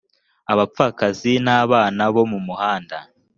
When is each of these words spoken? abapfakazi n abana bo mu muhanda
abapfakazi 0.51 1.33
n 1.45 1.47
abana 1.61 2.01
bo 2.13 2.23
mu 2.31 2.39
muhanda 2.47 2.97